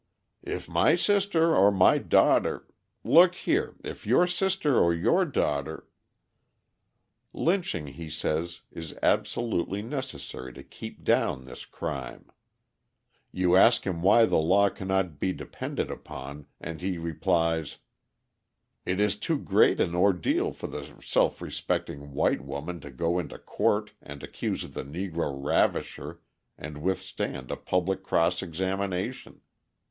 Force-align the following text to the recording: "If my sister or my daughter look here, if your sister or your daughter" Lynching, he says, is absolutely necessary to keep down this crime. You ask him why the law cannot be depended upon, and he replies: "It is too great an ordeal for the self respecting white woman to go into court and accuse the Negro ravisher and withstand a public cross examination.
"If 0.41 0.67
my 0.67 0.95
sister 0.95 1.55
or 1.55 1.71
my 1.71 1.99
daughter 1.99 2.65
look 3.03 3.35
here, 3.35 3.75
if 3.83 4.03
your 4.07 4.25
sister 4.25 4.79
or 4.79 4.95
your 4.95 5.25
daughter" 5.25 5.85
Lynching, 7.51 7.85
he 7.85 8.09
says, 8.09 8.61
is 8.71 8.97
absolutely 9.03 9.83
necessary 9.83 10.53
to 10.53 10.63
keep 10.63 11.03
down 11.03 11.45
this 11.45 11.65
crime. 11.65 12.29
You 13.31 13.55
ask 13.55 13.83
him 13.85 14.01
why 14.01 14.25
the 14.25 14.39
law 14.39 14.69
cannot 14.69 15.19
be 15.19 15.33
depended 15.33 15.91
upon, 15.91 16.47
and 16.59 16.81
he 16.81 16.97
replies: 16.97 17.77
"It 18.87 18.99
is 18.99 19.15
too 19.15 19.37
great 19.37 19.79
an 19.79 19.93
ordeal 19.93 20.51
for 20.51 20.65
the 20.65 20.95
self 21.03 21.43
respecting 21.43 22.11
white 22.11 22.41
woman 22.43 22.79
to 22.79 22.89
go 22.89 23.19
into 23.19 23.37
court 23.37 23.93
and 24.01 24.23
accuse 24.23 24.67
the 24.67 24.81
Negro 24.83 25.31
ravisher 25.45 26.21
and 26.57 26.81
withstand 26.81 27.51
a 27.51 27.55
public 27.55 28.01
cross 28.01 28.41
examination. 28.41 29.41